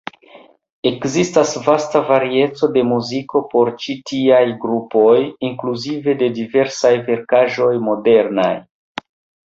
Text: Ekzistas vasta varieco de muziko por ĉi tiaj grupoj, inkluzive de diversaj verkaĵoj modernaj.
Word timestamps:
Ekzistas 0.91 1.51
vasta 1.67 2.01
varieco 2.07 2.71
de 2.79 2.83
muziko 2.93 3.43
por 3.53 3.71
ĉi 3.85 3.99
tiaj 4.13 4.41
grupoj, 4.67 5.15
inkluzive 5.53 6.19
de 6.25 6.35
diversaj 6.43 6.95
verkaĵoj 7.13 7.73
modernaj. 7.89 8.53